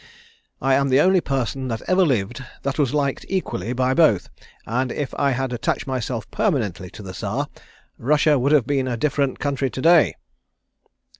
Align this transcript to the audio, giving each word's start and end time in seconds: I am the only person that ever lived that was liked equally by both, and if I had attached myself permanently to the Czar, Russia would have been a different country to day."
I 0.63 0.73
am 0.73 0.89
the 0.89 0.99
only 0.99 1.21
person 1.21 1.67
that 1.67 1.83
ever 1.83 2.03
lived 2.03 2.43
that 2.63 2.79
was 2.79 2.91
liked 2.91 3.23
equally 3.29 3.71
by 3.71 3.93
both, 3.93 4.29
and 4.65 4.91
if 4.91 5.13
I 5.13 5.29
had 5.29 5.53
attached 5.53 5.85
myself 5.85 6.27
permanently 6.31 6.89
to 6.89 7.03
the 7.03 7.13
Czar, 7.13 7.47
Russia 7.99 8.39
would 8.39 8.51
have 8.51 8.65
been 8.65 8.87
a 8.87 8.97
different 8.97 9.37
country 9.37 9.69
to 9.69 9.79
day." 9.83 10.15